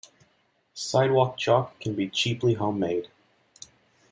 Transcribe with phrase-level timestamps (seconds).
[0.73, 3.07] Sidewalk chalk can be cheaply homemade.